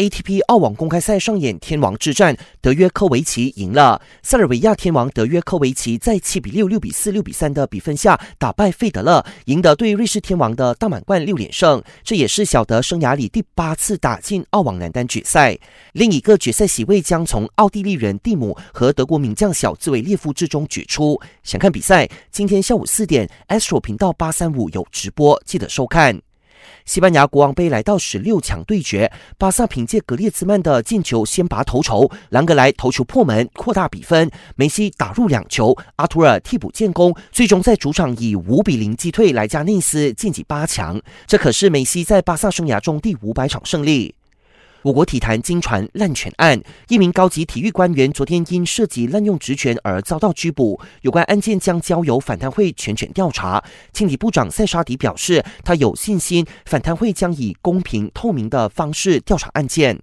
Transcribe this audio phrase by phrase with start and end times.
[0.00, 4.00] ATP 澳网公开赛上演天王之战，德约科维奇赢了。
[4.22, 11.82] 塞尔维亚天王德约科维奇在七比六、六比四、六比三的比分下打败费德勒，赢得对瑞士天王的大满贯六连胜。
[12.02, 15.58] 这也是小德生涯里第八次打进澳网男单决赛。
[15.92, 21.20] 另一个决赛席位将从奥地利人蒂姆和德国名将小兹维列夫之中决出。
[21.42, 26.29] 想看比赛，今天下午四点，Astro 频道八三五有直播，记得收看。
[26.84, 41.00] 西班牙国王杯来到十六强对决，巴萨凭借格列兹曼的进球先拔头筹，兰格莱头球破门扩大比分，梅西打入两球，阿图尔替补建功，最终在主场以五比零击退莱加内斯晋级八强。
[41.26, 44.14] 这可是梅西在巴萨生涯中第五百场胜利。
[44.82, 50.80] 我国体坛经传滥权案，一名高级体育官员昨天因涉及滥用职权而遭到拘捕。
[51.02, 53.62] 有关案件将交由反贪会全权调查。
[53.92, 59.98] 庆理部长塞沙迪表示，他有信心反贪会将以公平透明的方式调查案件。